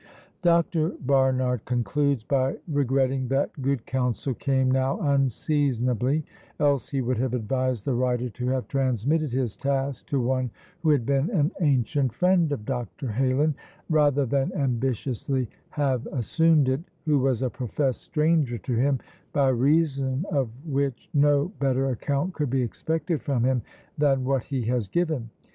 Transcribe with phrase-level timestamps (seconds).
[0.41, 0.95] Dr.
[0.99, 6.25] Barnard concludes by regretting that good counsel came now unseasonably,
[6.59, 10.49] else he would have advised the writer to have transmitted his task to one
[10.81, 13.09] who had been an ancient friend of Dr.
[13.09, 13.53] Heylin,
[13.91, 18.97] rather than ambitiously have assumed it, who was a professed stranger to him,
[19.33, 23.61] by reason of which no better account could be expected from him
[23.99, 25.29] than what he has given.